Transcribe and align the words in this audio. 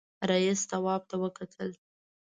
رئيسې 0.29 0.65
تواب 0.71 1.01
ته 1.09 1.15
وکتل. 1.23 1.69